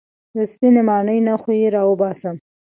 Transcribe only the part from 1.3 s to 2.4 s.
خو يې راوباسمه.